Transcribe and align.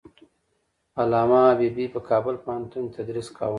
علامه 1.01 1.41
حبيبي 1.51 1.85
په 1.93 1.99
کابل 2.09 2.35
پوهنتون 2.43 2.83
کې 2.87 2.93
تدریس 2.97 3.27
کاوه. 3.37 3.49